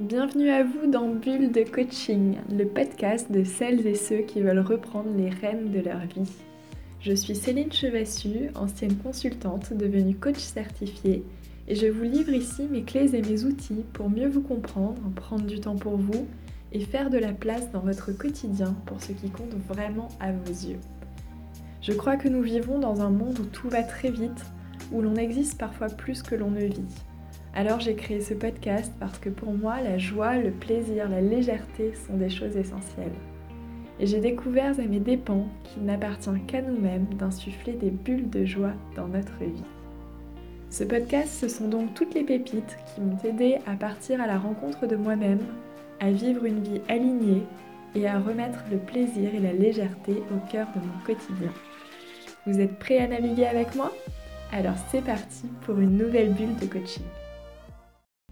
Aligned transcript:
Bienvenue 0.00 0.48
à 0.48 0.64
vous 0.64 0.86
dans 0.90 1.08
Bulle 1.08 1.52
de 1.52 1.68
Coaching, 1.68 2.38
le 2.50 2.64
podcast 2.64 3.30
de 3.30 3.44
celles 3.44 3.86
et 3.86 3.94
ceux 3.94 4.20
qui 4.20 4.40
veulent 4.40 4.60
reprendre 4.60 5.10
les 5.14 5.28
rênes 5.28 5.70
de 5.70 5.80
leur 5.80 5.98
vie. 5.98 6.32
Je 7.00 7.12
suis 7.12 7.34
Céline 7.34 7.70
Chevassu, 7.70 8.48
ancienne 8.54 8.96
consultante 8.96 9.74
devenue 9.74 10.14
coach 10.14 10.38
certifiée, 10.38 11.22
et 11.68 11.74
je 11.74 11.88
vous 11.88 12.04
livre 12.04 12.32
ici 12.32 12.66
mes 12.70 12.84
clés 12.84 13.14
et 13.14 13.20
mes 13.20 13.44
outils 13.44 13.84
pour 13.92 14.08
mieux 14.08 14.28
vous 14.28 14.42
comprendre, 14.42 15.02
prendre 15.14 15.44
du 15.44 15.60
temps 15.60 15.76
pour 15.76 15.98
vous 15.98 16.26
et 16.72 16.80
faire 16.80 17.10
de 17.10 17.18
la 17.18 17.32
place 17.32 17.70
dans 17.70 17.80
votre 17.80 18.12
quotidien 18.12 18.74
pour 18.86 19.02
ce 19.02 19.12
qui 19.12 19.28
compte 19.28 19.54
vraiment 19.68 20.08
à 20.20 20.32
vos 20.32 20.50
yeux. 20.50 20.80
Je 21.82 21.92
crois 21.92 22.16
que 22.16 22.28
nous 22.28 22.42
vivons 22.42 22.78
dans 22.78 23.02
un 23.02 23.10
monde 23.10 23.38
où 23.40 23.44
tout 23.44 23.68
va 23.68 23.82
très 23.82 24.10
vite, 24.10 24.46
où 24.92 25.02
l'on 25.02 25.16
existe 25.16 25.58
parfois 25.58 25.88
plus 25.88 26.22
que 26.22 26.34
l'on 26.34 26.50
ne 26.50 26.64
vit. 26.64 27.04
Alors 27.54 27.80
j'ai 27.80 27.94
créé 27.94 28.20
ce 28.20 28.34
podcast 28.34 28.92
parce 28.98 29.18
que 29.18 29.28
pour 29.28 29.52
moi, 29.52 29.80
la 29.82 29.98
joie, 29.98 30.36
le 30.36 30.50
plaisir, 30.50 31.08
la 31.08 31.20
légèreté 31.20 31.92
sont 31.94 32.16
des 32.16 32.30
choses 32.30 32.56
essentielles. 32.56 33.12
Et 34.00 34.06
j'ai 34.06 34.20
découvert 34.20 34.78
à 34.78 34.82
mes 34.82 35.00
dépens 35.00 35.46
qu'il 35.64 35.84
n'appartient 35.84 36.30
qu'à 36.46 36.62
nous-mêmes 36.62 37.06
d'insuffler 37.18 37.74
des 37.74 37.90
bulles 37.90 38.30
de 38.30 38.44
joie 38.44 38.72
dans 38.96 39.06
notre 39.06 39.38
vie. 39.38 39.64
Ce 40.70 40.84
podcast, 40.84 41.28
ce 41.28 41.48
sont 41.48 41.68
donc 41.68 41.92
toutes 41.92 42.14
les 42.14 42.24
pépites 42.24 42.78
qui 42.86 43.02
m'ont 43.02 43.18
aidé 43.22 43.58
à 43.66 43.76
partir 43.76 44.22
à 44.22 44.26
la 44.26 44.38
rencontre 44.38 44.86
de 44.86 44.96
moi-même, 44.96 45.44
à 46.00 46.10
vivre 46.10 46.46
une 46.46 46.62
vie 46.62 46.80
alignée 46.88 47.42
et 47.94 48.08
à 48.08 48.18
remettre 48.18 48.64
le 48.70 48.78
plaisir 48.78 49.34
et 49.34 49.40
la 49.40 49.52
légèreté 49.52 50.22
au 50.34 50.50
cœur 50.50 50.68
de 50.74 50.80
mon 50.80 51.04
quotidien. 51.04 51.52
Vous 52.46 52.58
êtes 52.58 52.78
prêts 52.78 52.98
à 52.98 53.06
naviguer 53.06 53.46
avec 53.46 53.74
moi? 53.74 53.92
Alors 54.54 54.74
c'est 54.90 55.00
parti 55.00 55.46
pour 55.62 55.80
une 55.80 55.96
nouvelle 55.96 56.34
bulle 56.34 56.54
de 56.60 56.66
coaching. 56.66 57.02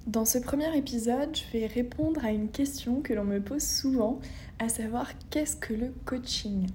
Dans 0.06 0.26
ce 0.26 0.36
premier 0.36 0.76
épisode, 0.76 1.34
je 1.34 1.50
vais 1.50 1.66
répondre 1.66 2.22
à 2.22 2.30
une 2.30 2.50
question 2.50 3.00
que 3.00 3.14
l'on 3.14 3.24
me 3.24 3.40
pose 3.40 3.62
souvent, 3.62 4.20
à 4.58 4.68
savoir 4.68 5.10
qu'est-ce 5.30 5.56
que 5.56 5.72
le 5.72 5.94
coaching? 6.04 6.66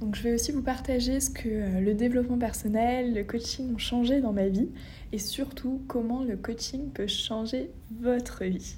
Donc 0.00 0.14
je 0.14 0.22
vais 0.22 0.32
aussi 0.32 0.52
vous 0.52 0.62
partager 0.62 1.18
ce 1.18 1.28
que 1.28 1.48
euh, 1.48 1.80
le 1.80 1.92
développement 1.94 2.38
personnel, 2.38 3.14
le 3.14 3.24
coaching 3.24 3.74
ont 3.74 3.78
changé 3.78 4.20
dans 4.20 4.32
ma 4.32 4.46
vie 4.46 4.68
et 5.10 5.18
surtout 5.18 5.82
comment 5.88 6.22
le 6.22 6.36
coaching 6.36 6.90
peut 6.90 7.08
changer 7.08 7.72
votre 8.00 8.44
vie. 8.44 8.76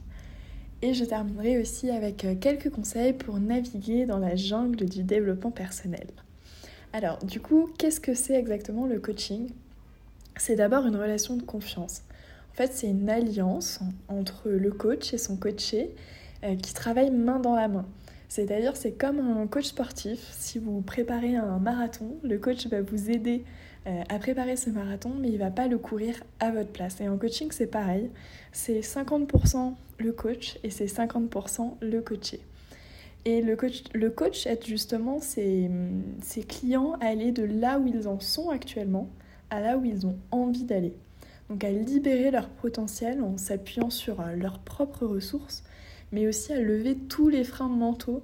Et 0.81 0.95
je 0.95 1.05
terminerai 1.05 1.59
aussi 1.59 1.91
avec 1.91 2.25
euh, 2.25 2.35
quelques 2.37 2.71
conseils 2.71 3.13
pour 3.13 3.39
naviguer 3.39 4.07
dans 4.07 4.19
la 4.19 4.35
jungle 4.35 4.87
du 4.87 5.03
développement 5.03 5.51
personnel. 5.51 6.07
Alors 6.95 7.19
du 7.23 7.39
coup, 7.39 7.69
qu'est-ce 7.77 8.01
que 8.01 8.15
c'est 8.15 8.39
exactement 8.39 8.87
le 8.87 8.99
coaching? 8.99 9.51
C'est 10.41 10.57
d'abord 10.57 10.87
une 10.87 10.97
relation 10.97 11.37
de 11.37 11.43
confiance. 11.43 12.01
En 12.53 12.55
fait, 12.55 12.73
c'est 12.73 12.87
une 12.87 13.11
alliance 13.11 13.81
entre 14.09 14.49
le 14.49 14.71
coach 14.71 15.13
et 15.13 15.19
son 15.19 15.37
coaché 15.37 15.95
euh, 16.45 16.57
qui 16.57 16.73
travaillent 16.73 17.11
main 17.11 17.41
dans 17.41 17.55
la 17.55 17.69
main. 17.69 17.85
C'est-à-dire, 18.31 18.75
c'est 18.75 18.93
comme 18.93 19.19
un 19.21 19.47
coach 19.47 19.67
sportif. 19.67 20.19
Si 20.31 20.59
vous 20.59 20.81
préparez 20.81 21.37
un 21.37 21.59
marathon, 21.59 22.17
le 22.23 22.39
coach 22.39 22.67
va 22.69 22.81
vous 22.81 23.11
aider 23.11 23.45
euh, 23.87 24.03
à 24.09 24.19
préparer 24.19 24.57
ce 24.57 24.71
marathon, 24.71 25.13
mais 25.21 25.29
il 25.29 25.37
va 25.37 25.51
pas 25.51 25.69
le 25.69 25.77
courir 25.77 26.15
à 26.39 26.51
votre 26.51 26.71
place. 26.71 27.03
Et 27.03 27.09
en 27.11 27.19
coaching, 27.19 27.51
c'est 27.51 27.67
pareil. 27.67 28.11
C'est 28.51 28.81
50% 28.81 29.75
le 29.99 30.13
coach 30.13 30.59
et 30.65 30.71
c'est 30.71 30.87
50% 30.87 31.75
le 31.83 32.01
coaché. 32.01 32.41
Et 33.27 33.43
le 33.43 33.57
coach, 33.57 33.83
le 33.93 34.09
coach 34.09 34.47
aide 34.47 34.65
justement 34.65 35.21
ses, 35.21 35.71
ses 36.23 36.45
clients 36.45 36.95
à 37.03 37.09
aller 37.09 37.31
de 37.31 37.43
là 37.43 37.79
où 37.79 37.87
ils 37.87 38.09
en 38.09 38.21
sont 38.21 38.49
actuellement 38.49 39.11
à 39.51 39.61
là 39.61 39.77
où 39.77 39.85
ils 39.85 40.07
ont 40.07 40.17
envie 40.31 40.65
d'aller. 40.65 40.95
Donc 41.49 41.65
à 41.65 41.71
libérer 41.71 42.31
leur 42.31 42.49
potentiel 42.49 43.23
en 43.23 43.37
s'appuyant 43.37 43.91
sur 43.91 44.21
euh, 44.21 44.35
leurs 44.37 44.61
propres 44.61 45.07
ressources 45.07 45.65
mais 46.13 46.27
aussi 46.27 46.53
à 46.53 46.61
lever 46.61 46.97
tous 46.97 47.29
les 47.29 47.45
freins 47.45 47.69
mentaux 47.69 48.23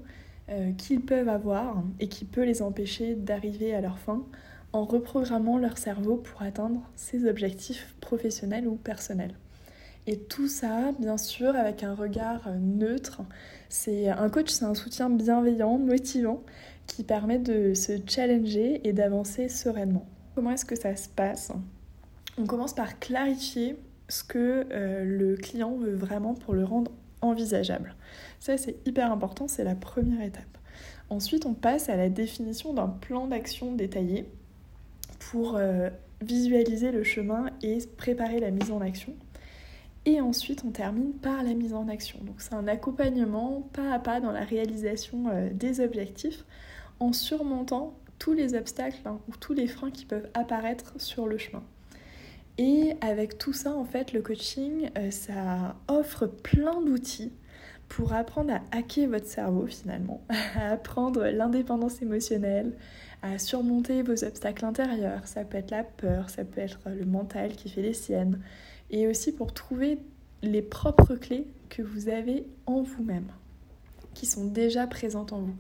euh, 0.48 0.72
qu'ils 0.72 1.00
peuvent 1.00 1.28
avoir 1.28 1.82
et 2.00 2.09
qui 2.09 2.25
peuvent 2.25 2.44
les 2.44 2.62
empêcher 2.62 3.15
d'arriver 3.15 3.75
à 3.75 3.81
leur 3.81 3.98
fin 3.98 4.25
en 4.72 4.84
reprogrammant 4.84 5.59
leur 5.59 5.78
cerveau 5.78 6.16
pour 6.16 6.42
atteindre 6.42 6.82
ses 6.97 7.26
objectifs 7.28 7.94
professionnels 8.00 8.69
ou 8.69 8.76
personnels. 8.76 9.34
Et 10.06 10.19
tout 10.19 10.47
ça, 10.47 10.92
bien 11.00 11.16
sûr, 11.16 11.56
avec 11.56 11.82
un 11.82 11.94
regard 11.94 12.48
neutre. 12.60 13.22
C'est 13.69 14.09
un 14.09 14.28
coach, 14.28 14.50
c'est 14.50 14.65
un 14.65 14.75
soutien 14.75 15.10
bienveillant, 15.10 15.78
motivant, 15.78 16.42
qui 16.86 17.03
permet 17.03 17.38
de 17.38 17.75
se 17.75 17.92
challenger 18.06 18.86
et 18.86 18.92
d'avancer 18.92 19.48
sereinement. 19.48 20.06
Comment 20.36 20.50
est-ce 20.50 20.66
que 20.66 20.76
ça 20.76 20.94
se 20.97 21.08
passe? 21.08 21.50
On 22.36 22.44
commence 22.44 22.74
par 22.74 22.98
clarifier 22.98 23.78
ce 24.10 24.22
que 24.22 24.66
euh, 24.70 25.02
le 25.02 25.34
client 25.38 25.74
veut 25.76 25.94
vraiment 25.94 26.34
pour 26.34 26.52
le 26.52 26.62
rendre 26.62 26.92
envisageable. 27.22 27.97
Ça, 28.38 28.58
c'est 28.58 28.86
hyper 28.86 29.10
important, 29.10 29.48
c'est 29.48 29.64
la 29.64 29.74
première 29.74 30.20
étape. 30.20 30.44
Ensuite, 31.08 31.47
on 31.47 31.54
passe 31.54 31.88
à 31.88 31.97
la 31.97 32.10
définition 32.10 32.74
d'un 32.74 32.88
plan 32.88 33.28
d'action 33.28 33.74
détaillé 33.74 34.28
pour 35.30 35.56
euh, 35.56 35.88
visualiser 36.20 36.92
le 36.92 37.03
chemin 37.03 37.47
et 37.62 37.78
préparer 37.97 38.38
la 38.38 38.50
mise 38.50 38.70
en 38.70 38.82
action. 38.82 39.14
Et 40.04 40.20
ensuite, 40.20 40.64
on 40.66 40.70
termine 40.70 41.14
par 41.14 41.44
la 41.44 41.54
mise 41.54 41.72
en 41.72 41.88
action. 41.88 42.18
Donc, 42.24 42.42
c'est 42.42 42.53
un 42.53 42.68
accompagnement 42.68 43.66
pas 43.72 43.91
à 43.91 43.98
pas 43.98 44.20
dans 44.20 44.32
la 44.32 44.44
réalisation 44.44 45.30
euh, 45.30 45.48
des 45.50 45.80
objectifs 45.80 46.44
en 47.00 47.14
surmontant 47.14 47.94
tous 48.19 48.32
les 48.32 48.54
obstacles 48.54 49.00
hein, 49.04 49.19
ou 49.28 49.37
tous 49.37 49.53
les 49.53 49.66
freins 49.66 49.91
qui 49.91 50.04
peuvent 50.04 50.28
apparaître 50.34 50.94
sur 50.99 51.27
le 51.27 51.38
chemin. 51.38 51.62
Et 52.59 52.94
avec 53.03 53.37
tout 53.37 53.53
ça, 53.53 53.75
en 53.75 53.84
fait, 53.84 54.12
le 54.12 54.22
coaching, 54.22 54.91
euh, 54.97 55.10
ça 55.10 55.77
offre 55.88 56.27
plein 56.27 56.81
d'outils 56.81 57.32
pour 57.88 58.15
apprendre 58.15 58.53
à 58.53 58.62
hacker 58.77 59.09
votre 59.09 59.27
cerveau 59.27 59.66
finalement, 59.66 60.22
à 60.56 60.72
apprendre 60.72 61.25
l'indépendance 61.27 62.00
émotionnelle, 62.03 62.72
à 63.22 63.38
surmonter 63.38 64.03
vos 64.03 64.25
obstacles 64.25 64.65
intérieurs. 64.65 65.27
Ça 65.27 65.44
peut 65.44 65.59
être 65.59 65.71
la 65.71 65.84
peur, 65.84 66.31
ça 66.31 66.44
peut 66.44 66.60
être 66.60 66.81
le 66.87 67.04
mental 67.04 67.53
qui 67.53 67.69
fait 67.69 67.83
les 67.83 67.94
siennes. 67.94 68.41
Et 68.91 69.06
aussi 69.06 69.33
pour 69.33 69.53
trouver 69.53 69.98
les 70.43 70.62
propres 70.62 71.15
clés 71.15 71.47
que 71.69 71.83
vous 71.83 72.09
avez 72.09 72.47
en 72.66 72.83
vous-même, 72.83 73.28
qui 74.15 74.27
sont 74.27 74.47
déjà 74.47 74.87
présentes 74.87 75.33
en 75.33 75.41
vous. 75.41 75.56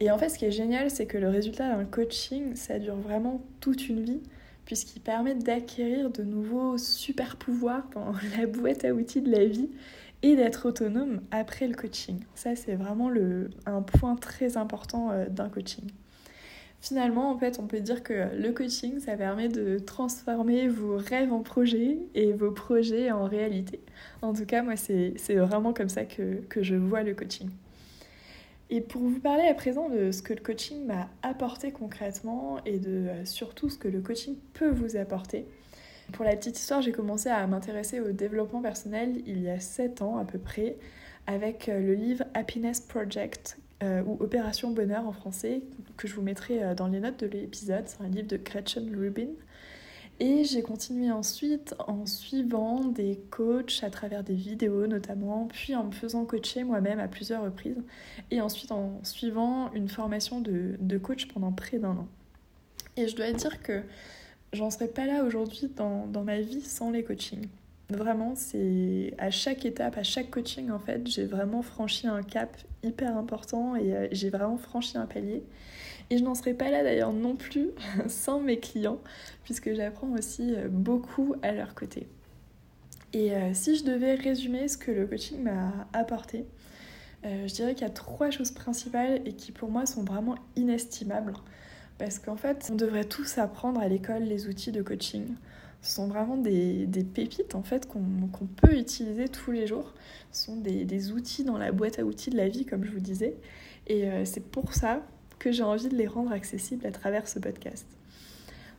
Et 0.00 0.10
en 0.10 0.18
fait, 0.18 0.28
ce 0.28 0.38
qui 0.38 0.44
est 0.44 0.50
génial, 0.50 0.90
c'est 0.90 1.06
que 1.06 1.18
le 1.18 1.28
résultat 1.28 1.74
d'un 1.74 1.84
coaching, 1.84 2.54
ça 2.54 2.78
dure 2.78 2.96
vraiment 2.96 3.42
toute 3.60 3.88
une 3.88 4.02
vie 4.02 4.20
puisqu'il 4.66 5.00
permet 5.00 5.34
d'acquérir 5.34 6.10
de 6.10 6.22
nouveaux 6.22 6.76
super 6.76 7.36
pouvoirs 7.36 7.88
dans 7.94 8.12
la 8.38 8.46
boîte 8.46 8.84
à 8.84 8.92
outils 8.92 9.22
de 9.22 9.30
la 9.30 9.46
vie 9.46 9.70
et 10.22 10.36
d'être 10.36 10.68
autonome 10.68 11.20
après 11.30 11.68
le 11.68 11.74
coaching. 11.74 12.18
Ça, 12.34 12.56
c'est 12.56 12.74
vraiment 12.74 13.08
le, 13.08 13.48
un 13.64 13.80
point 13.80 14.16
très 14.16 14.56
important 14.56 15.10
euh, 15.12 15.26
d'un 15.28 15.48
coaching. 15.48 15.84
Finalement, 16.80 17.30
en 17.30 17.38
fait, 17.38 17.58
on 17.58 17.66
peut 17.66 17.80
dire 17.80 18.02
que 18.02 18.36
le 18.36 18.52
coaching, 18.52 18.98
ça 19.00 19.16
permet 19.16 19.48
de 19.48 19.78
transformer 19.78 20.68
vos 20.68 20.96
rêves 20.96 21.32
en 21.32 21.40
projets 21.40 21.98
et 22.14 22.32
vos 22.32 22.50
projets 22.50 23.10
en 23.10 23.24
réalité. 23.24 23.80
En 24.20 24.34
tout 24.34 24.44
cas, 24.44 24.62
moi, 24.62 24.76
c'est 24.76 25.34
vraiment 25.34 25.72
comme 25.72 25.88
ça 25.88 26.04
que, 26.04 26.42
que 26.48 26.62
je 26.62 26.74
vois 26.74 27.02
le 27.02 27.14
coaching. 27.14 27.48
Et 28.68 28.80
pour 28.80 29.02
vous 29.02 29.20
parler 29.20 29.46
à 29.46 29.54
présent 29.54 29.88
de 29.88 30.10
ce 30.10 30.22
que 30.22 30.32
le 30.32 30.40
coaching 30.40 30.84
m'a 30.86 31.08
apporté 31.22 31.70
concrètement 31.70 32.58
et 32.64 32.78
de 32.78 33.08
euh, 33.08 33.24
surtout 33.24 33.68
ce 33.68 33.78
que 33.78 33.86
le 33.86 34.00
coaching 34.00 34.36
peut 34.54 34.70
vous 34.70 34.96
apporter. 34.96 35.46
Pour 36.12 36.24
la 36.24 36.34
petite 36.34 36.58
histoire, 36.58 36.82
j'ai 36.82 36.92
commencé 36.92 37.28
à 37.28 37.46
m'intéresser 37.46 38.00
au 38.00 38.10
développement 38.10 38.62
personnel 38.62 39.22
il 39.26 39.40
y 39.40 39.48
a 39.48 39.60
7 39.60 40.02
ans 40.02 40.18
à 40.18 40.24
peu 40.24 40.38
près 40.38 40.76
avec 41.28 41.68
euh, 41.68 41.78
le 41.78 41.94
livre 41.94 42.24
Happiness 42.34 42.80
Project 42.80 43.58
euh, 43.84 44.02
ou 44.02 44.16
Opération 44.20 44.72
Bonheur 44.72 45.06
en 45.06 45.12
français 45.12 45.62
que 45.96 46.08
je 46.08 46.14
vous 46.14 46.22
mettrai 46.22 46.74
dans 46.74 46.88
les 46.88 46.98
notes 46.98 47.20
de 47.20 47.26
l'épisode. 47.26 47.84
C'est 47.86 48.02
un 48.02 48.08
livre 48.08 48.28
de 48.28 48.36
Gretchen 48.36 48.94
Rubin. 48.96 49.28
Et 50.18 50.44
j'ai 50.44 50.62
continué 50.62 51.10
ensuite 51.10 51.74
en 51.86 52.06
suivant 52.06 52.84
des 52.84 53.20
coachs 53.30 53.80
à 53.82 53.90
travers 53.90 54.24
des 54.24 54.34
vidéos 54.34 54.86
notamment, 54.86 55.46
puis 55.52 55.74
en 55.76 55.84
me 55.84 55.92
faisant 55.92 56.24
coacher 56.24 56.64
moi-même 56.64 56.98
à 57.00 57.08
plusieurs 57.08 57.42
reprises, 57.42 57.82
et 58.30 58.40
ensuite 58.40 58.72
en 58.72 58.98
suivant 59.02 59.70
une 59.74 59.88
formation 59.88 60.40
de, 60.40 60.76
de 60.80 60.98
coach 60.98 61.28
pendant 61.28 61.52
près 61.52 61.78
d'un 61.78 61.90
an. 61.90 62.08
Et 62.96 63.08
je 63.08 63.16
dois 63.16 63.30
dire 63.32 63.62
que 63.62 63.82
j'en 64.54 64.70
serais 64.70 64.88
pas 64.88 65.04
là 65.04 65.22
aujourd'hui 65.22 65.70
dans, 65.76 66.06
dans 66.06 66.24
ma 66.24 66.40
vie 66.40 66.62
sans 66.62 66.90
les 66.90 67.04
coachings. 67.04 67.48
Vraiment, 67.90 68.34
c'est 68.34 69.14
à 69.18 69.30
chaque 69.30 69.64
étape, 69.66 69.98
à 69.98 70.02
chaque 70.02 70.30
coaching 70.30 70.70
en 70.70 70.78
fait, 70.78 71.06
j'ai 71.06 71.26
vraiment 71.26 71.62
franchi 71.62 72.06
un 72.06 72.22
cap 72.22 72.56
hyper 72.82 73.16
important 73.16 73.76
et 73.76 73.94
euh, 73.94 74.08
j'ai 74.12 74.30
vraiment 74.30 74.56
franchi 74.56 74.96
un 74.96 75.06
palier. 75.06 75.44
Et 76.10 76.18
je 76.18 76.24
n'en 76.24 76.34
serais 76.34 76.54
pas 76.54 76.70
là 76.70 76.82
d'ailleurs 76.82 77.12
non 77.12 77.36
plus 77.36 77.70
sans 78.06 78.40
mes 78.40 78.58
clients, 78.58 79.00
puisque 79.44 79.74
j'apprends 79.74 80.12
aussi 80.12 80.54
euh, 80.54 80.68
beaucoup 80.68 81.34
à 81.42 81.52
leur 81.52 81.74
côté. 81.74 82.06
Et 83.12 83.32
euh, 83.34 83.54
si 83.54 83.76
je 83.76 83.84
devais 83.84 84.14
résumer 84.14 84.68
ce 84.68 84.76
que 84.76 84.90
le 84.90 85.06
coaching 85.06 85.42
m'a 85.42 85.72
apporté, 85.92 86.44
euh, 87.24 87.48
je 87.48 87.54
dirais 87.54 87.74
qu'il 87.74 87.86
y 87.86 87.90
a 87.90 87.92
trois 87.92 88.30
choses 88.30 88.50
principales 88.52 89.20
et 89.24 89.32
qui 89.32 89.52
pour 89.52 89.70
moi 89.70 89.86
sont 89.86 90.04
vraiment 90.04 90.36
inestimables. 90.54 91.32
Parce 91.98 92.18
qu'en 92.18 92.36
fait, 92.36 92.68
on 92.70 92.74
devrait 92.74 93.06
tous 93.06 93.38
apprendre 93.38 93.80
à 93.80 93.88
l'école 93.88 94.24
les 94.24 94.48
outils 94.48 94.70
de 94.70 94.82
coaching. 94.82 95.34
Ce 95.80 95.94
sont 95.94 96.08
vraiment 96.08 96.36
des, 96.36 96.86
pépites 97.14 97.54
en 97.54 97.62
fait 97.62 97.86
qu'on 97.86 98.46
peut 98.56 98.76
utiliser 98.76 99.28
tous 99.28 99.50
les 99.50 99.66
jours. 99.66 99.94
Ce 100.30 100.44
sont 100.44 100.56
des, 100.56 101.12
outils 101.12 101.42
dans 101.42 101.56
la 101.56 101.72
boîte 101.72 101.98
à 101.98 102.04
outils 102.04 102.28
de 102.28 102.36
la 102.36 102.48
vie, 102.48 102.66
comme 102.66 102.84
je 102.84 102.90
vous 102.90 103.00
disais. 103.00 103.36
Et 103.86 104.04
c'est 104.24 104.44
pour 104.44 104.74
ça 104.74 105.00
que 105.38 105.52
j'ai 105.52 105.62
envie 105.62 105.88
de 105.88 105.96
les 105.96 106.06
rendre 106.06 106.32
accessibles 106.32 106.86
à 106.86 106.90
travers 106.90 107.28
ce 107.28 107.38
podcast. 107.38 107.86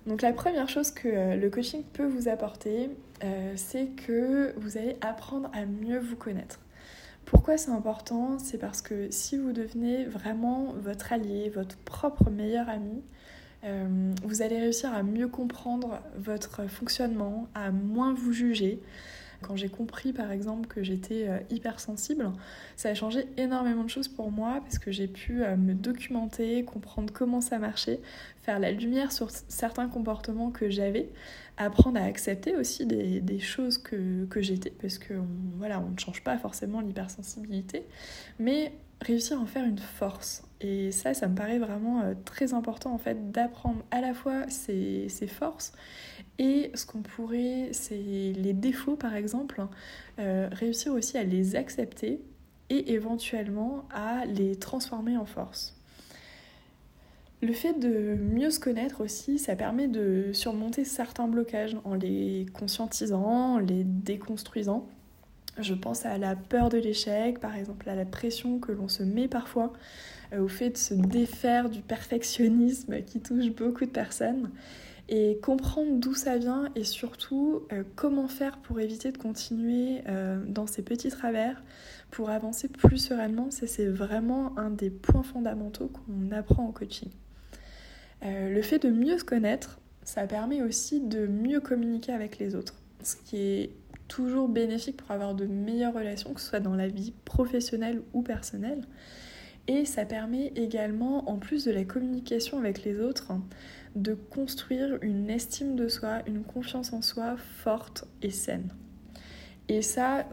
Donc 0.06 0.21
la 0.21 0.31
première 0.31 0.69
chose 0.69 0.92
que 0.92 1.07
euh, 1.07 1.36
le 1.36 1.50
coaching 1.50 1.83
peut 1.83 2.06
vous 2.06 2.30
apporter, 2.30 2.89
euh, 3.24 3.54
c'est 3.56 3.88
que 3.88 4.54
vous 4.57 4.77
allez 4.77 4.95
apprendre 5.01 5.50
à 5.54 5.65
mieux 5.65 6.00
vous 6.00 6.15
connaître. 6.15 6.59
Pourquoi 7.25 7.57
c'est 7.57 7.71
important? 7.71 8.39
C'est 8.39 8.57
parce 8.57 8.81
que 8.81 9.07
si 9.12 9.38
vous 9.38 9.51
devenez 9.51 10.06
vraiment 10.06 10.74
votre 10.81 11.12
allié, 11.12 11.50
votre 11.50 11.77
propre 11.80 12.30
meilleur 12.30 12.69
ami, 12.69 13.04
euh, 13.65 14.13
vous 14.24 14.42
allez 14.42 14.57
réussir 14.59 14.94
à 14.94 15.04
mieux 15.04 15.27
comprendre 15.27 16.00
votre 16.18 16.69
fonctionnement, 16.69 17.50
à 17.54 17.71
moins 17.71 18.13
vous 18.13 18.31
juger, 18.31 18.80
quand 19.41 19.55
j'ai 19.55 19.69
compris 19.69 20.13
par 20.13 20.31
exemple 20.31 20.67
que 20.67 20.83
j'étais 20.83 21.27
euh, 21.27 21.39
hypersensible, 21.49 22.31
ça 22.75 22.89
a 22.89 22.93
changé 22.93 23.27
énormément 23.37 23.83
de 23.83 23.89
choses 23.89 24.07
pour 24.07 24.31
moi 24.31 24.59
parce 24.61 24.79
que 24.79 24.91
j'ai 24.91 25.07
pu 25.07 25.43
euh, 25.43 25.55
me 25.55 25.73
documenter, 25.73 26.63
comprendre 26.63 27.13
comment 27.13 27.41
ça 27.41 27.59
marchait, 27.59 27.99
faire 28.43 28.59
la 28.59 28.71
lumière 28.71 29.11
sur 29.11 29.29
certains 29.29 29.87
comportements 29.87 30.51
que 30.51 30.69
j'avais, 30.69 31.09
apprendre 31.57 31.99
à 31.99 32.03
accepter 32.03 32.55
aussi 32.55 32.85
des, 32.85 33.39
choses 33.39 33.77
que, 33.77 34.25
que 34.25 34.41
j'étais 34.41 34.71
parce 34.71 34.97
que 34.97 35.13
voilà, 35.57 35.79
on 35.79 35.91
ne 35.91 35.97
change 35.99 36.23
pas 36.23 36.37
forcément 36.37 36.81
l'hypersensibilité, 36.81 37.83
mais 38.39 38.71
réussir 39.01 39.37
à 39.37 39.41
en 39.41 39.45
faire 39.45 39.65
une 39.65 39.77
force. 39.77 40.43
Et 40.59 40.91
ça, 40.91 41.13
ça 41.13 41.27
me 41.27 41.35
paraît 41.35 41.59
vraiment 41.59 42.01
euh, 42.01 42.13
très 42.25 42.53
important 42.53 42.93
en 42.93 42.97
fait 42.97 43.31
d'apprendre 43.31 43.83
à 43.91 44.01
la 44.01 44.13
fois 44.13 44.49
ses, 44.49 45.07
ses 45.09 45.27
forces 45.27 45.73
et 46.39 46.71
ce 46.75 46.85
qu'on 46.85 47.01
pourrait, 47.01 47.69
c'est 47.71 47.95
les 47.95 48.53
défauts 48.53 48.95
par 48.95 49.15
exemple, 49.15 49.61
euh, 50.19 50.49
réussir 50.51 50.93
aussi 50.93 51.17
à 51.17 51.23
les 51.23 51.55
accepter 51.55 52.21
et 52.69 52.93
éventuellement 52.93 53.85
à 53.91 54.25
les 54.25 54.55
transformer 54.55 55.17
en 55.17 55.25
force. 55.25 55.73
Le 57.41 57.53
fait 57.53 57.73
de 57.73 58.15
mieux 58.15 58.49
se 58.49 58.59
connaître 58.59 59.01
aussi, 59.03 59.37
ça 59.37 59.55
permet 59.55 59.87
de 59.87 60.31
surmonter 60.33 60.83
certains 60.83 61.27
blocages 61.27 61.77
en 61.83 61.93
les 61.93 62.47
conscientisant, 62.53 63.55
en 63.55 63.59
les 63.59 63.83
déconstruisant. 63.83 64.87
Je 65.59 65.73
pense 65.73 66.05
à 66.05 66.17
la 66.17 66.35
peur 66.35 66.69
de 66.69 66.77
l'échec, 66.77 67.39
par 67.39 67.55
exemple 67.55 67.89
à 67.89 67.95
la 67.95 68.05
pression 68.05 68.59
que 68.59 68.71
l'on 68.71 68.87
se 68.87 69.03
met 69.03 69.27
parfois, 69.27 69.73
euh, 70.33 70.41
au 70.41 70.47
fait 70.47 70.71
de 70.71 70.77
se 70.77 70.93
défaire 70.93 71.69
du 71.69 71.81
perfectionnisme 71.81 73.01
qui 73.03 73.19
touche 73.19 73.49
beaucoup 73.51 73.85
de 73.85 73.91
personnes 73.91 74.51
et 75.09 75.39
comprendre 75.42 76.00
d'où 76.00 76.13
ça 76.13 76.38
vient 76.38 76.69
et 76.75 76.83
surtout 76.83 77.63
euh, 77.71 77.83
comment 77.95 78.27
faire 78.27 78.57
pour 78.57 78.80
éviter 78.80 79.12
de 79.12 79.18
continuer 79.18 80.01
euh, 80.07 80.44
dans 80.45 80.68
ces 80.68 80.81
petits 80.81 81.09
travers, 81.09 81.63
pour 82.12 82.30
avancer 82.30 82.68
plus 82.68 82.98
sereinement, 82.98 83.48
c'est 83.51 83.88
vraiment 83.88 84.57
un 84.57 84.69
des 84.69 84.89
points 84.89 85.24
fondamentaux 85.24 85.88
qu'on 85.88 86.31
apprend 86.31 86.65
en 86.65 86.71
coaching. 86.71 87.09
Euh, 88.24 88.54
le 88.54 88.62
fait 88.62 88.80
de 88.80 88.89
mieux 88.89 89.18
se 89.18 89.24
connaître, 89.24 89.80
ça 90.04 90.25
permet 90.27 90.62
aussi 90.62 91.00
de 91.00 91.27
mieux 91.27 91.59
communiquer 91.59 92.12
avec 92.12 92.39
les 92.39 92.56
autres, 92.56 92.75
ce 93.04 93.15
qui 93.15 93.38
est 93.38 93.71
toujours 94.07 94.48
bénéfique 94.48 94.98
pour 94.98 95.12
avoir 95.12 95.36
de 95.36 95.45
meilleures 95.45 95.94
relations, 95.94 96.33
que 96.33 96.42
ce 96.42 96.48
soit 96.48 96.59
dans 96.59 96.75
la 96.75 96.88
vie 96.88 97.13
professionnelle 97.25 98.01
ou 98.13 98.21
personnelle. 98.21 98.81
Et 99.68 99.83
ça 99.83 100.06
permet 100.06 100.54
également, 100.56 101.30
en 101.30 101.38
plus 101.38 101.65
de 101.65 101.71
la 101.71 101.83
communication 101.83 102.57
avec 102.57 102.86
les 102.86 103.01
autres, 103.01 103.33
de 104.01 104.13
construire 104.13 104.97
une 105.01 105.29
estime 105.29 105.75
de 105.75 105.88
soi, 105.88 106.21
une 106.27 106.44
confiance 106.44 106.94
en 106.94 107.01
soi 107.01 107.35
forte 107.38 108.05
et 108.21 108.29
saine. 108.29 108.69
Et 109.69 109.81
ça, 109.81 110.25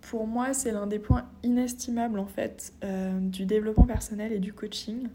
pour 0.00 0.26
moi, 0.26 0.52
c'est 0.54 0.72
l'un 0.72 0.86
des 0.86 0.98
points 0.98 1.28
inestimables 1.42 2.18
en 2.18 2.26
fait 2.26 2.72
euh, 2.84 3.18
du 3.20 3.46
développement 3.46 3.86
personnel 3.86 4.32
et 4.32 4.38
du 4.38 4.52
coaching. 4.52 5.08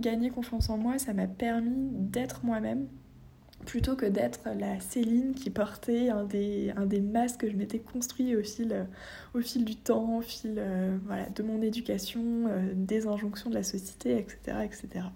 Gagner 0.00 0.30
confiance 0.30 0.68
en 0.68 0.78
moi, 0.78 0.98
ça 0.98 1.12
m'a 1.14 1.26
permis 1.26 1.90
d'être 1.92 2.44
moi-même 2.44 2.86
plutôt 3.66 3.96
que 3.96 4.06
d'être 4.06 4.40
la 4.58 4.78
Céline 4.80 5.34
qui 5.34 5.50
portait 5.50 6.10
un 6.10 6.24
des, 6.24 6.72
un 6.76 6.86
des 6.86 7.00
masques 7.00 7.40
que 7.40 7.50
je 7.50 7.56
m'étais 7.56 7.80
construit 7.80 8.36
au 8.36 8.42
fil, 8.42 8.86
au 9.34 9.40
fil 9.40 9.64
du 9.64 9.76
temps, 9.76 10.18
au 10.18 10.20
fil 10.20 10.54
euh, 10.58 10.96
voilà, 11.04 11.28
de 11.28 11.42
mon 11.42 11.60
éducation, 11.60 12.22
euh, 12.48 12.72
des 12.74 13.06
injonctions 13.06 13.50
de 13.50 13.54
la 13.54 13.64
société, 13.64 14.16
etc. 14.16 14.58
etc. 14.64 15.06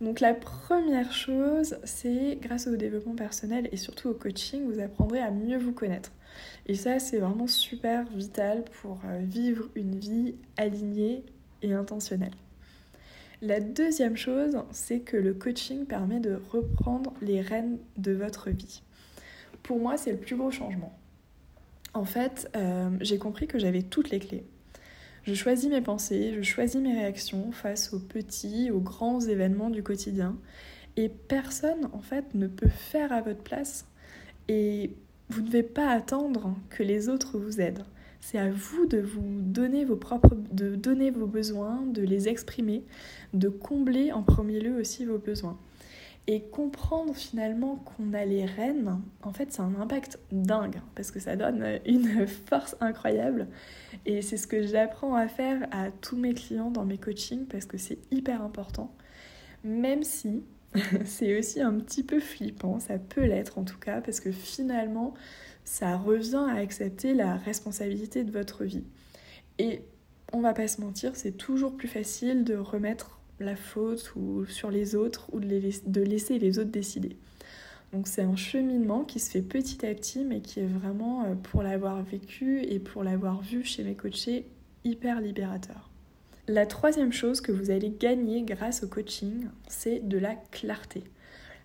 Donc 0.00 0.20
la 0.20 0.34
première 0.34 1.12
chose, 1.12 1.76
c'est 1.84 2.38
grâce 2.40 2.66
au 2.66 2.76
développement 2.76 3.14
personnel 3.14 3.68
et 3.72 3.76
surtout 3.76 4.08
au 4.08 4.14
coaching, 4.14 4.64
vous 4.64 4.80
apprendrez 4.80 5.20
à 5.20 5.30
mieux 5.30 5.58
vous 5.58 5.72
connaître. 5.72 6.12
Et 6.66 6.74
ça, 6.74 6.98
c'est 6.98 7.18
vraiment 7.18 7.46
super 7.46 8.04
vital 8.10 8.64
pour 8.82 9.00
euh, 9.06 9.20
vivre 9.22 9.68
une 9.76 9.98
vie 9.98 10.34
alignée 10.56 11.24
et 11.62 11.72
intentionnelle. 11.72 12.34
La 13.40 13.60
deuxième 13.60 14.16
chose, 14.16 14.56
c'est 14.72 15.00
que 15.00 15.16
le 15.16 15.34
coaching 15.34 15.84
permet 15.84 16.20
de 16.20 16.40
reprendre 16.50 17.12
les 17.20 17.40
rênes 17.40 17.78
de 17.96 18.12
votre 18.12 18.50
vie. 18.50 18.82
Pour 19.62 19.78
moi, 19.78 19.96
c'est 19.96 20.12
le 20.12 20.18
plus 20.18 20.36
gros 20.36 20.50
changement. 20.50 20.96
En 21.92 22.04
fait, 22.04 22.50
euh, 22.56 22.90
j'ai 23.00 23.18
compris 23.18 23.46
que 23.46 23.58
j'avais 23.58 23.82
toutes 23.82 24.10
les 24.10 24.18
clés. 24.18 24.44
Je 25.24 25.32
choisis 25.32 25.70
mes 25.70 25.80
pensées, 25.80 26.34
je 26.36 26.42
choisis 26.42 26.78
mes 26.80 26.92
réactions 26.92 27.50
face 27.50 27.94
aux 27.94 27.98
petits, 27.98 28.70
aux 28.70 28.80
grands 28.80 29.20
événements 29.20 29.70
du 29.70 29.82
quotidien. 29.82 30.36
Et 30.98 31.08
personne, 31.08 31.88
en 31.94 32.00
fait, 32.00 32.34
ne 32.34 32.46
peut 32.46 32.68
faire 32.68 33.10
à 33.10 33.22
votre 33.22 33.42
place. 33.42 33.86
Et 34.48 34.92
vous 35.30 35.40
ne 35.40 35.46
devez 35.46 35.62
pas 35.62 35.88
attendre 35.88 36.54
que 36.68 36.82
les 36.82 37.08
autres 37.08 37.38
vous 37.38 37.58
aident. 37.58 37.86
C'est 38.20 38.38
à 38.38 38.50
vous 38.50 38.84
de 38.84 38.98
vous 38.98 39.40
donner 39.40 39.86
vos 39.86 39.96
propres, 39.96 40.36
de 40.52 40.76
donner 40.76 41.10
vos 41.10 41.26
besoins, 41.26 41.82
de 41.86 42.02
les 42.02 42.28
exprimer, 42.28 42.84
de 43.32 43.48
combler 43.48 44.12
en 44.12 44.22
premier 44.22 44.60
lieu 44.60 44.76
aussi 44.78 45.06
vos 45.06 45.18
besoins. 45.18 45.58
Et 46.26 46.40
comprendre 46.40 47.14
finalement 47.14 47.76
qu'on 47.76 48.14
a 48.14 48.24
les 48.24 48.46
rênes, 48.46 48.98
en 49.22 49.32
fait, 49.34 49.52
c'est 49.52 49.60
un 49.60 49.74
impact 49.78 50.18
dingue 50.32 50.80
parce 50.94 51.10
que 51.10 51.20
ça 51.20 51.36
donne 51.36 51.80
une 51.84 52.26
force 52.48 52.76
incroyable. 52.80 53.48
Et 54.06 54.22
c'est 54.22 54.38
ce 54.38 54.46
que 54.46 54.66
j'apprends 54.66 55.14
à 55.14 55.28
faire 55.28 55.68
à 55.70 55.90
tous 55.90 56.16
mes 56.16 56.32
clients 56.32 56.70
dans 56.70 56.86
mes 56.86 56.96
coachings 56.96 57.46
parce 57.46 57.66
que 57.66 57.76
c'est 57.76 57.98
hyper 58.10 58.40
important. 58.42 58.94
Même 59.64 60.02
si 60.02 60.44
c'est 61.04 61.38
aussi 61.38 61.60
un 61.60 61.74
petit 61.74 62.02
peu 62.02 62.20
flippant, 62.20 62.80
ça 62.80 62.98
peut 62.98 63.24
l'être 63.24 63.58
en 63.58 63.64
tout 63.64 63.78
cas, 63.78 64.00
parce 64.00 64.20
que 64.20 64.32
finalement, 64.32 65.12
ça 65.64 65.96
revient 65.96 66.46
à 66.50 66.56
accepter 66.56 67.14
la 67.14 67.36
responsabilité 67.36 68.24
de 68.24 68.30
votre 68.30 68.64
vie. 68.64 68.84
Et 69.58 69.82
on 70.32 70.40
va 70.40 70.52
pas 70.52 70.68
se 70.68 70.80
mentir, 70.80 71.16
c'est 71.16 71.36
toujours 71.36 71.76
plus 71.76 71.88
facile 71.88 72.44
de 72.44 72.56
remettre 72.56 73.20
la 73.40 73.56
faute 73.56 74.12
ou 74.16 74.44
sur 74.46 74.70
les 74.70 74.94
autres 74.94 75.28
ou 75.32 75.40
de, 75.40 76.00
laisser 76.00 76.38
les 76.38 76.58
autres 76.58 76.70
décider. 76.70 77.16
Donc 77.92 78.08
c'est 78.08 78.22
un 78.22 78.36
cheminement 78.36 79.04
qui 79.04 79.20
se 79.20 79.30
fait 79.30 79.42
petit 79.42 79.86
à 79.86 79.94
petit 79.94 80.24
mais 80.24 80.40
qui 80.40 80.60
est 80.60 80.66
vraiment, 80.66 81.24
euh, 81.24 81.34
pour 81.34 81.62
l'avoir 81.62 82.02
vécu 82.02 82.62
et 82.62 82.78
pour 82.78 83.04
l'avoir 83.04 83.40
vu 83.42 83.64
chez 83.64 83.84
mes 83.84 83.94
coachés, 83.94 84.46
hyper 84.84 85.20
libérateur. 85.20 85.90
La 86.46 86.66
troisième 86.66 87.12
chose 87.12 87.40
que 87.40 87.52
vous 87.52 87.70
allez 87.70 87.90
gagner 87.90 88.42
grâce 88.42 88.82
au 88.82 88.88
coaching, 88.88 89.46
c'est 89.68 90.06
de 90.06 90.18
la 90.18 90.34
clarté 90.34 91.04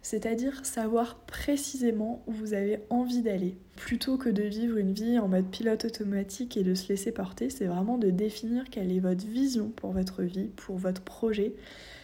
c'est-à-dire 0.01 0.65
savoir 0.65 1.19
précisément 1.19 2.23
où 2.25 2.31
vous 2.31 2.53
avez 2.53 2.79
envie 2.89 3.21
d'aller. 3.21 3.57
Plutôt 3.75 4.17
que 4.17 4.29
de 4.29 4.43
vivre 4.43 4.77
une 4.77 4.93
vie 4.93 5.19
en 5.19 5.27
mode 5.27 5.49
pilote 5.49 5.85
automatique 5.85 6.57
et 6.57 6.63
de 6.63 6.73
se 6.73 6.87
laisser 6.89 7.11
porter, 7.11 7.49
c'est 7.49 7.65
vraiment 7.65 7.97
de 7.97 8.09
définir 8.09 8.69
quelle 8.69 8.91
est 8.91 8.99
votre 8.99 9.25
vision 9.25 9.69
pour 9.69 9.91
votre 9.91 10.23
vie, 10.23 10.49
pour 10.55 10.77
votre 10.77 11.01
projet 11.01 11.53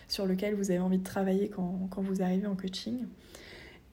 sur 0.08 0.26
lequel 0.26 0.56
vous 0.56 0.72
avez 0.72 0.80
envie 0.80 0.98
de 0.98 1.04
travailler 1.04 1.50
quand, 1.50 1.90
vous 1.98 2.22
arrivez 2.22 2.48
en 2.48 2.56
coaching. 2.56 3.06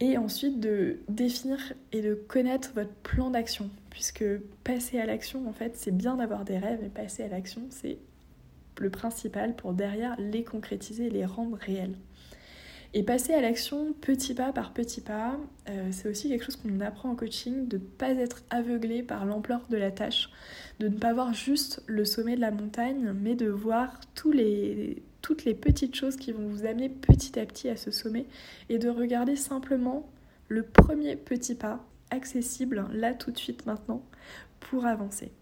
Et 0.00 0.18
ensuite 0.18 0.59
de 0.59 0.99
définir 1.09 1.59
et 1.92 2.02
de 2.02 2.14
connaître 2.14 2.73
votre 2.75 2.92
plan 3.04 3.30
d'action, 3.30 3.71
puisque 3.88 4.25
passer 4.64 4.99
à 4.99 5.06
l'action, 5.06 5.49
en 5.49 5.52
fait, 5.52 5.76
c'est 5.76 5.97
bien 5.97 6.16
d'avoir 6.16 6.44
des 6.44 6.59
rêves, 6.59 6.80
mais 6.82 6.88
passer 6.88 7.23
à 7.23 7.28
l'action, 7.28 7.62
c'est 7.71 7.99
le 8.78 8.90
principal 8.90 9.54
pour 9.54 9.75
derrière 9.75 10.16
les 10.18 10.42
concrétiser 10.42 11.09
les 11.09 11.25
rendre 11.25 11.56
réels. 11.56 11.94
Et 12.94 13.02
passer 13.02 13.32
à 13.32 13.40
l'action 13.40 13.94
petit 13.94 14.34
pas 14.34 14.52
par 14.52 14.75
petit 14.75 15.00
pas, 15.00 15.38
euh, 15.70 15.88
c'est 15.92 16.08
aussi 16.08 16.28
quelque 16.28 16.44
chose 16.44 16.56
qu'on 16.56 16.80
apprend 16.80 17.11
en 17.11 17.14
coaching, 17.14 17.66
de 17.66 17.78
ne 17.78 17.82
pas 17.82 18.11
être 18.11 18.42
aveuglé 18.50 19.02
par 19.02 19.25
l'ampleur 19.25 19.62
de 19.70 19.78
la 19.78 19.90
tâche, 19.90 20.28
de 20.78 20.88
ne 20.88 20.99
pas 20.99 21.14
voir 21.14 21.32
juste 21.32 21.82
le 21.87 22.04
sommet 22.04 22.37
de 22.37 22.42
la 22.42 22.50
montagne, 22.50 23.14
mais 23.18 23.34
de 23.34 23.49
voir 23.49 23.99
toutes 24.14 24.34
les 24.34 25.54
petites 25.54 25.94
choses 25.94 26.16
qui 26.16 26.32
vont 26.32 26.46
vous 26.46 26.66
amener 26.66 26.90
petit 26.90 27.38
à 27.38 27.46
petit 27.46 27.70
à 27.70 27.76
ce 27.76 27.90
sommet 27.90 28.26
et 28.68 28.78
de 28.78 28.90
regarder 28.90 29.37
simplement 29.37 30.11
le 30.49 30.62
premier 30.62 31.16
petit 31.16 31.54
pas 31.54 31.82
accessible 32.11 32.87
là 32.92 33.14
tout 33.14 33.30
de 33.30 33.38
suite 33.38 33.64
maintenant 33.64 34.02
pour 34.61 34.84
avancer. 34.84 35.32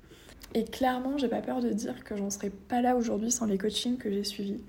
Et 0.55 0.65
clairement, 0.65 1.19
j'ai 1.19 1.29
pas 1.29 1.43
peur 1.43 1.61
de 1.61 1.71
dire 1.71 2.05
que 2.05 2.17
j'en 2.17 2.31
serais 2.31 2.51
pas 2.51 2.81
là 2.81 2.97
aujourd'hui 2.97 3.31
sans 3.31 3.47
les 3.47 3.59
coachings 3.59 3.99
que 3.99 4.11
j'ai 4.11 4.25
suivis. 4.25 4.61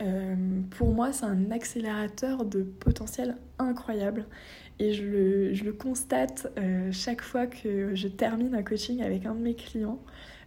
Euh, 0.00 0.34
pour 0.70 0.92
moi, 0.92 1.12
c'est 1.12 1.26
un 1.26 1.50
accélérateur 1.50 2.44
de 2.44 2.62
potentiel 2.62 3.36
incroyable. 3.58 4.26
Et 4.78 4.92
je 4.92 5.04
le, 5.04 5.72
constate 5.72 6.50
euh, 6.58 6.90
chaque 6.92 7.22
fois 7.22 7.46
que 7.46 7.94
je 7.94 8.08
termine 8.08 8.54
un 8.54 8.62
coaching 8.62 9.02
avec 9.02 9.26
un 9.26 9.34
de 9.34 9.40
mes 9.40 9.54
clients. 9.54 10.00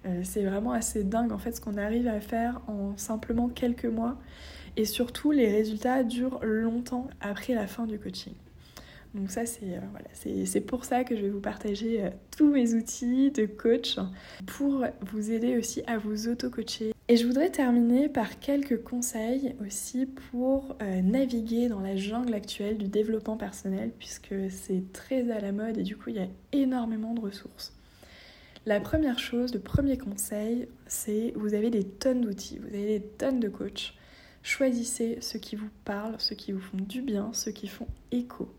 Euh, 0.06 0.22
c'est 0.24 0.44
vraiment 0.44 0.72
assez 0.72 1.04
dingue 1.04 1.32
en 1.32 1.38
fait 1.38 1.54
ce 1.54 1.62
qu'on 1.62 1.78
arrive 1.78 2.08
à 2.08 2.20
faire 2.20 2.62
en 2.68 2.98
simplement 2.98 3.48
quelques 3.48 3.86
mois. 3.86 4.18
Et 4.78 4.86
surtout, 4.86 5.32
les 5.32 5.50
résultats 5.50 6.04
durent 6.04 6.40
longtemps 6.44 7.08
après 7.22 7.54
la 7.54 7.66
fin 7.66 7.86
du 7.86 7.98
coaching. 7.98 8.34
Donc 9.14 9.32
ça, 9.32 9.46
c'est 9.46 9.80
voilà, 9.92 10.62
pour 10.68 10.84
ça 10.84 11.06
que 11.06 11.16
je 11.16 11.22
vais 11.22 11.30
vous 11.30 11.40
partager 11.40 12.10
tous 12.36 12.52
mes 12.52 12.74
outils 12.74 13.32
de 13.32 13.46
coach 13.46 13.98
pour 14.46 14.86
vous 15.00 15.32
aider 15.32 15.58
aussi 15.58 15.82
à 15.88 15.98
vous 15.98 16.28
auto-coacher 16.28 16.95
et 17.08 17.18
je 17.18 17.28
voudrais 17.28 17.52
terminer 17.52 18.10
par 18.10 18.40
quelques 18.40 18.82
conseils 18.82 19.56
aussi 19.62 20.08
pour 20.08 20.76
euh, 20.82 21.02
naviguer 21.02 21.68
dans 21.68 21.80
la 21.80 21.96
jungle 21.96 22.34
actuelle 22.34 22.80
du 22.80 22.88
développement 22.88 23.38
personnel, 23.38 23.92
puisque 24.00 24.34
c'est 24.50 24.92
très 24.92 25.30
à 25.30 25.40
la 25.40 25.52
mode 25.52 25.78
et 25.78 25.84
du 25.84 25.96
coup 25.96 26.10
il 26.10 26.16
y 26.16 26.20
a 26.20 26.28
énormément 26.52 27.14
de 27.14 27.22
ressources. 27.22 27.74
La 28.66 28.80
première 28.80 29.20
chose, 29.20 29.54
le 29.54 29.60
premier 29.60 30.00
conseil, 30.00 30.68
c'est 30.88 31.32
vous 31.36 31.54
avez 31.54 31.70
des 31.70 31.84
tonnes 31.84 32.22
d'outils, 32.22 32.58
vous 32.58 32.74
avez 32.74 33.00
des 33.00 33.06
tonnes 33.06 33.40
de 33.40 33.50
coachs. 33.50 33.94
Choisissez 34.42 35.20
ceux 35.22 35.38
qui 35.38 35.56
vous 35.56 35.70
parlent, 35.86 36.16
ceux 36.18 36.36
qui 36.36 36.52
vous 36.52 36.60
font 36.60 36.78
du 36.78 37.04
bien, 37.04 37.30
ceux 37.34 37.52
qui 37.52 37.68
font 37.68 37.88
écho 38.12 38.52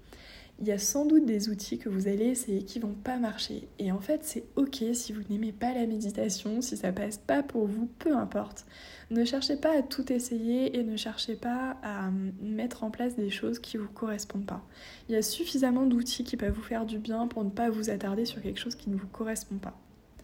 il 0.58 0.66
y 0.66 0.72
a 0.72 0.78
sans 0.78 1.04
doute 1.04 1.26
des 1.26 1.50
outils 1.50 1.78
que 1.78 1.90
vous 1.90 2.08
allez 2.08 2.26
essayer 2.26 2.62
qui 2.62 2.78
vont 2.78 2.94
pas 2.94 3.18
marcher. 3.18 3.68
Et 3.78 3.92
en 3.92 4.00
fait, 4.00 4.20
c'est 4.24 4.44
ok 4.56 4.82
si 4.94 5.12
vous 5.12 5.20
n'aimez 5.28 5.52
pas 5.52 5.74
la 5.74 5.86
méditation, 5.86 6.62
si 6.62 6.78
ça 6.78 6.92
passe 6.92 7.18
pas 7.18 7.42
pour 7.42 7.66
vous, 7.66 7.90
peu 7.98 8.16
importe. 8.16 8.64
Ne 9.10 9.24
cherchez 9.24 9.56
pas 9.56 9.76
à 9.76 9.82
tout 9.82 10.10
essayer 10.10 10.78
et 10.78 10.82
ne 10.82 10.96
cherchez 10.96 11.36
pas 11.36 11.76
à 11.82 12.10
mettre 12.40 12.84
en 12.84 12.90
place 12.90 13.16
des 13.16 13.28
choses 13.28 13.58
qui 13.58 13.76
vous 13.76 13.88
correspondent 13.88 14.46
pas. 14.46 14.64
Il 15.08 15.14
y 15.14 15.18
a 15.18 15.22
suffisamment 15.22 15.84
d'outils 15.84 16.24
qui 16.24 16.38
peuvent 16.38 16.54
vous 16.54 16.62
faire 16.62 16.86
du 16.86 16.98
bien 16.98 17.26
pour 17.26 17.44
ne 17.44 17.50
pas 17.50 17.68
vous 17.68 17.90
attarder 17.90 18.24
sur 18.24 18.40
quelque 18.40 18.60
chose 18.60 18.76
qui 18.76 18.88
ne 18.88 18.96
vous 18.96 19.08
correspond 19.08 19.56
pas. 19.56 19.78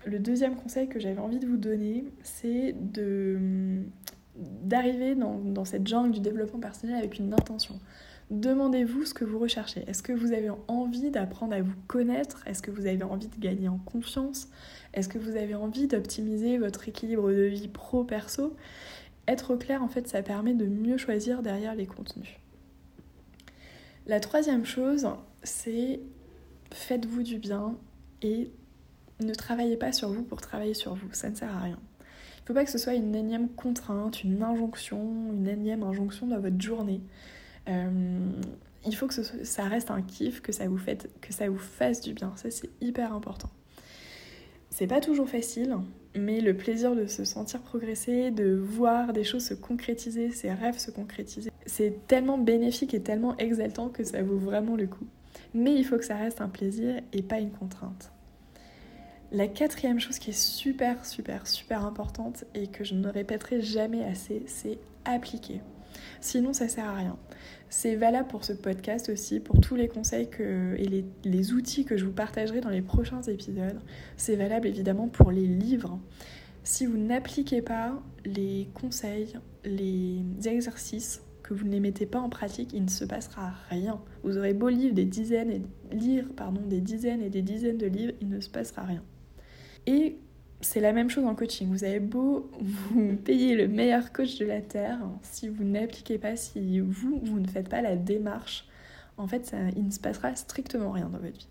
Le 0.06 0.18
deuxième 0.18 0.56
conseil 0.56 0.88
que 0.88 0.98
j'avais 0.98 1.20
envie 1.20 1.38
de 1.38 1.46
vous 1.46 1.58
donner, 1.58 2.04
c'est 2.22 2.74
de 2.74 3.82
d'arriver 4.34 5.14
dans 5.14 5.64
cette 5.66 5.86
jungle 5.86 6.10
du 6.10 6.20
développement 6.20 6.58
personnel 6.58 6.96
avec 6.96 7.18
une 7.18 7.34
intention. 7.34 7.78
Demandez-vous 8.32 9.04
ce 9.04 9.12
que 9.12 9.26
vous 9.26 9.38
recherchez. 9.38 9.84
Est-ce 9.86 10.02
que 10.02 10.14
vous 10.14 10.32
avez 10.32 10.48
envie 10.66 11.10
d'apprendre 11.10 11.52
à 11.52 11.60
vous 11.60 11.74
connaître? 11.86 12.42
Est-ce 12.46 12.62
que 12.62 12.70
vous 12.70 12.86
avez 12.86 13.02
envie 13.02 13.28
de 13.28 13.38
gagner 13.38 13.68
en 13.68 13.76
confiance? 13.76 14.48
Est-ce 14.94 15.10
que 15.10 15.18
vous 15.18 15.36
avez 15.36 15.54
envie 15.54 15.86
d'optimiser 15.86 16.56
votre 16.56 16.88
équilibre 16.88 17.30
de 17.30 17.42
vie 17.42 17.68
pro-perso? 17.68 18.56
Être 19.28 19.54
clair, 19.56 19.82
en 19.82 19.88
fait, 19.88 20.08
ça 20.08 20.22
permet 20.22 20.54
de 20.54 20.64
mieux 20.64 20.96
choisir 20.96 21.42
derrière 21.42 21.74
les 21.74 21.84
contenus. 21.84 22.38
La 24.06 24.18
troisième 24.18 24.64
chose, 24.64 25.06
c'est 25.42 26.00
faites-vous 26.72 27.22
du 27.22 27.36
bien 27.36 27.76
et 28.22 28.50
ne 29.20 29.34
travaillez 29.34 29.76
pas 29.76 29.92
sur 29.92 30.08
vous 30.08 30.22
pour 30.22 30.40
travailler 30.40 30.72
sur 30.72 30.94
vous. 30.94 31.12
Ça 31.12 31.28
ne 31.28 31.34
sert 31.34 31.54
à 31.54 31.60
rien. 31.60 31.78
Il 31.98 32.42
ne 32.44 32.46
faut 32.46 32.54
pas 32.54 32.64
que 32.64 32.70
ce 32.70 32.78
soit 32.78 32.94
une 32.94 33.14
énième 33.14 33.50
contrainte, 33.50 34.24
une 34.24 34.42
injonction, 34.42 35.34
une 35.34 35.46
énième 35.46 35.82
injonction 35.82 36.28
dans 36.28 36.40
votre 36.40 36.60
journée. 36.62 37.02
Euh, 37.68 38.30
il 38.84 38.96
faut 38.96 39.06
que 39.06 39.14
ça 39.22 39.64
reste 39.64 39.90
un 39.90 40.02
kiff, 40.02 40.40
que 40.40 40.52
ça 40.52 40.66
vous, 40.68 40.78
que 41.20 41.32
ça 41.32 41.48
vous 41.48 41.58
fasse 41.58 42.00
du 42.00 42.14
bien. 42.14 42.32
Ça, 42.36 42.50
c'est 42.50 42.70
hyper 42.80 43.12
important. 43.14 43.50
C'est 44.70 44.86
pas 44.86 45.00
toujours 45.00 45.28
facile, 45.28 45.76
mais 46.16 46.40
le 46.40 46.56
plaisir 46.56 46.96
de 46.96 47.06
se 47.06 47.24
sentir 47.24 47.60
progresser, 47.60 48.30
de 48.30 48.54
voir 48.54 49.12
des 49.12 49.22
choses 49.22 49.44
se 49.44 49.54
concrétiser, 49.54 50.30
ses 50.30 50.50
rêves 50.50 50.78
se 50.78 50.90
concrétiser, 50.90 51.50
c'est 51.66 52.06
tellement 52.06 52.38
bénéfique 52.38 52.94
et 52.94 53.02
tellement 53.02 53.36
exaltant 53.36 53.90
que 53.90 54.02
ça 54.02 54.22
vaut 54.22 54.38
vraiment 54.38 54.74
le 54.74 54.86
coup. 54.86 55.06
Mais 55.54 55.74
il 55.74 55.84
faut 55.84 55.98
que 55.98 56.04
ça 56.04 56.16
reste 56.16 56.40
un 56.40 56.48
plaisir 56.48 57.00
et 57.12 57.22
pas 57.22 57.38
une 57.38 57.50
contrainte. 57.50 58.12
La 59.30 59.46
quatrième 59.46 60.00
chose 60.00 60.18
qui 60.18 60.30
est 60.30 60.38
super, 60.38 61.04
super, 61.04 61.46
super 61.46 61.84
importante 61.84 62.44
et 62.54 62.66
que 62.66 62.84
je 62.84 62.94
ne 62.94 63.08
répéterai 63.08 63.62
jamais 63.62 64.04
assez, 64.04 64.42
c'est 64.46 64.78
appliquer. 65.04 65.60
Sinon, 66.22 66.52
ça 66.52 66.68
sert 66.68 66.84
à 66.84 66.94
rien. 66.94 67.16
C'est 67.68 67.96
valable 67.96 68.28
pour 68.28 68.44
ce 68.44 68.52
podcast 68.52 69.08
aussi, 69.08 69.40
pour 69.40 69.60
tous 69.60 69.74
les 69.74 69.88
conseils 69.88 70.28
et 70.38 71.04
les, 71.24 71.52
outils 71.52 71.84
que 71.84 71.96
je 71.96 72.04
vous 72.04 72.12
partagerai 72.12 72.60
dans 72.60 72.70
les 72.70 72.80
prochains 72.80 73.22
épisodes. 73.22 73.80
C'est 74.16 74.36
valable 74.36 74.68
évidemment 74.68 75.08
pour 75.08 75.32
les 75.32 75.46
livres. 75.46 75.98
Si 76.62 76.86
vous 76.86 76.96
n'appliquez 76.96 77.60
pas 77.60 78.00
les 78.24 78.68
conseils, 78.72 79.34
les 79.64 80.22
exercices 80.44 81.22
que 81.42 81.54
vous 81.54 81.64
ne 81.64 81.72
les 81.72 81.80
mettez 81.80 82.06
pas 82.06 82.20
en 82.20 82.28
pratique, 82.28 82.72
il 82.72 82.84
ne 82.84 82.90
se 82.90 83.04
passera 83.04 83.54
rien. 83.68 84.00
Vous 84.22 84.38
aurez 84.38 84.54
beau 84.54 84.68
lire 84.68 84.94
des 84.94 85.04
dizaines 85.04 85.50
et 85.50 85.62
lire 85.92 86.26
pardon, 86.36 86.60
des 86.64 86.80
dizaines 86.80 87.20
et 87.20 87.30
des 87.30 87.42
dizaines 87.42 87.78
de 87.78 87.86
livres, 87.86 88.12
il 88.20 88.28
ne 88.28 88.38
se 88.38 88.48
passera 88.48 88.82
rien. 88.82 89.02
Et 89.86 90.18
c'est 90.62 90.80
la 90.80 90.92
même 90.92 91.10
chose 91.10 91.24
en 91.24 91.34
coaching. 91.34 91.68
Vous 91.68 91.84
avez 91.84 92.00
beau 92.00 92.50
vous 92.60 93.16
payer 93.24 93.54
le 93.54 93.68
meilleur 93.68 94.12
coach 94.12 94.38
de 94.38 94.46
la 94.46 94.60
Terre, 94.60 94.98
si 95.22 95.48
vous 95.48 95.64
n'appliquez 95.64 96.18
pas, 96.18 96.36
si 96.36 96.80
vous, 96.80 97.20
vous 97.22 97.40
ne 97.40 97.48
faites 97.48 97.68
pas 97.68 97.82
la 97.82 97.96
démarche, 97.96 98.66
en 99.18 99.26
fait, 99.26 99.44
ça, 99.46 99.56
il 99.76 99.86
ne 99.86 99.90
se 99.90 100.00
passera 100.00 100.34
strictement 100.34 100.92
rien 100.92 101.08
dans 101.08 101.18
votre 101.18 101.36
vie. 101.36 101.48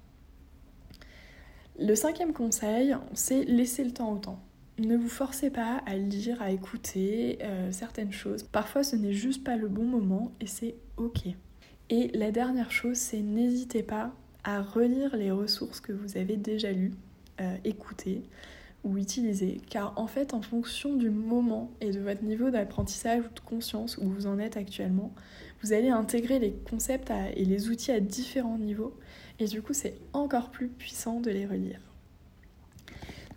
Le 1.80 1.96
cinquième 1.96 2.34
conseil, 2.34 2.96
c'est 3.13 3.44
laisser 3.44 3.84
le 3.84 3.91
temps 3.91 4.12
au 4.13 4.18
temps. 4.18 4.39
Ne 4.80 4.98
vous 4.98 5.10
forcez 5.10 5.50
pas 5.50 5.82
à 5.86 5.96
lire, 5.96 6.41
à 6.41 6.51
écouter 6.51 7.38
euh, 7.41 7.72
certaines 7.72 8.12
choses. 8.12 8.44
Parfois, 8.44 8.84
ce 8.84 8.96
n'est 8.96 9.13
juste 9.13 9.44
pas 9.44 9.56
le 9.56 9.68
bon 9.68 9.84
moment 9.84 10.32
et 10.39 10.48
c'est 10.48 10.75
ok. 10.98 11.27
Et 11.89 12.08
la 12.13 12.32
dernière 12.32 12.72
chose, 12.72 12.98
c'est 12.98 13.22
n'hésitez 13.22 13.84
pas 13.84 14.12
à 14.44 14.62
relire 14.62 15.15
les 15.15 15.30
ressources 15.30 15.80
que 15.82 15.91
vous 15.91 16.18
avez 16.18 16.38
déjà 16.38 16.72
lues, 16.72 16.94
euh, 17.41 17.58
écoutées 17.63 18.24
ou 18.83 18.97
utiliser, 18.97 19.61
car 19.69 19.93
en 19.97 20.07
fait 20.07 20.33
en 20.33 20.41
fonction 20.41 20.95
du 20.95 21.09
moment 21.09 21.71
et 21.81 21.91
de 21.91 22.00
votre 22.00 22.23
niveau 22.23 22.50
d'apprentissage 22.50 23.23
ou 23.25 23.33
de 23.33 23.39
conscience 23.39 23.97
où 23.97 24.09
vous 24.09 24.25
en 24.25 24.39
êtes 24.39 24.57
actuellement, 24.57 25.13
vous 25.61 25.73
allez 25.73 25.89
intégrer 25.89 26.39
les 26.39 26.53
concepts 26.69 27.11
et 27.35 27.45
les 27.45 27.69
outils 27.69 27.91
à 27.91 28.00
différents 28.00 28.57
niveaux 28.57 28.97
et 29.39 29.45
du 29.45 29.61
coup 29.61 29.73
c'est 29.73 29.95
encore 30.13 30.50
plus 30.50 30.67
puissant 30.67 31.19
de 31.19 31.29
les 31.29 31.45
relire. 31.45 31.79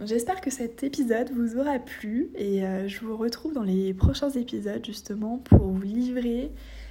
J'espère 0.03 0.41
que 0.41 0.51
cet 0.51 0.83
épisode 0.83 1.31
vous 1.31 1.57
aura 1.57 1.79
plu 1.79 2.31
et 2.35 2.65
euh, 2.65 2.89
je 2.89 3.01
vous 3.01 3.17
retrouve 3.17 3.53
dans 3.53 3.63
les 3.63 3.95
prochains 3.95 4.31
épisodes 4.31 4.85
justement 4.85 5.39
pour 5.39 5.61
vous 5.61 5.81
livrer 5.81 6.51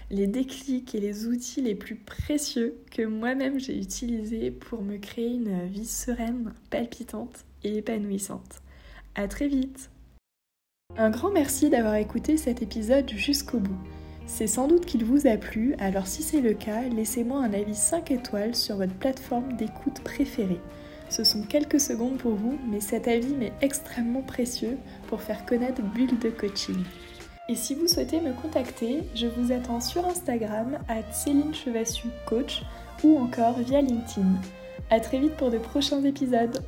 les 0.09 0.27
déclics 0.27 0.95
et 0.95 0.99
les 0.99 1.25
outils 1.25 1.61
les 1.61 1.75
plus 1.75 1.95
précieux 1.95 2.75
que 2.91 3.01
moi-même 3.01 3.59
j'ai 3.59 3.77
utilisés 3.77 4.51
pour 4.51 4.83
me 4.83 4.97
créer 4.97 5.33
une 5.33 5.65
vie 5.65 5.87
sereine, 5.87 6.53
palpitante 6.69 7.45
et 7.63 7.77
épanouissante. 7.77 8.61
À 9.15 9.27
très 9.27 9.47
vite 9.47 9.89
Un 10.97 11.09
grand 11.09 11.31
merci 11.31 11.69
d'avoir 11.69 11.95
écouté 11.95 12.37
cet 12.37 12.61
épisode 12.61 13.09
jusqu'au 13.09 13.59
bout. 13.59 13.77
C'est 14.25 14.47
sans 14.47 14.67
doute 14.67 14.85
qu'il 14.85 15.03
vous 15.03 15.27
a 15.27 15.37
plu, 15.37 15.75
alors 15.79 16.07
si 16.07 16.23
c'est 16.23 16.41
le 16.41 16.53
cas, 16.53 16.83
laissez-moi 16.83 17.39
un 17.39 17.53
avis 17.53 17.75
5 17.75 18.11
étoiles 18.11 18.55
sur 18.55 18.77
votre 18.77 18.93
plateforme 18.93 19.57
d'écoute 19.57 20.01
préférée. 20.03 20.61
Ce 21.09 21.23
sont 21.23 21.43
quelques 21.43 21.79
secondes 21.79 22.17
pour 22.17 22.33
vous, 22.33 22.57
mais 22.69 22.79
cet 22.79 23.07
avis 23.07 23.35
m'est 23.35 23.53
extrêmement 23.61 24.21
précieux 24.21 24.77
pour 25.07 25.21
faire 25.21 25.45
connaître 25.45 25.81
Bulle 25.81 26.17
de 26.19 26.29
Coaching. 26.29 26.83
Et 27.49 27.55
si 27.55 27.75
vous 27.75 27.87
souhaitez 27.87 28.21
me 28.21 28.31
contacter, 28.33 29.03
je 29.13 29.27
vous 29.27 29.51
attends 29.51 29.81
sur 29.81 30.05
Instagram 30.05 30.79
à 30.87 31.03
Céline 31.11 31.53
Chevassu 31.53 32.07
Coach 32.25 32.63
ou 33.03 33.19
encore 33.19 33.59
via 33.59 33.81
LinkedIn. 33.81 34.39
A 34.89 34.99
très 35.01 35.19
vite 35.19 35.35
pour 35.35 35.51
de 35.51 35.57
prochains 35.57 36.03
épisodes 36.03 36.63